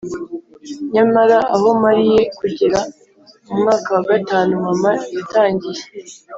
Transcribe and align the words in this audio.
Nyamara 0.93 1.37
aho 1.55 1.69
mariye 1.83 2.21
kugera 2.37 2.79
mu 3.45 3.53
mwaka 3.61 3.89
wa 3.95 4.03
gatanu, 4.09 4.53
mama 4.67 4.91
yatangiye 5.15 5.81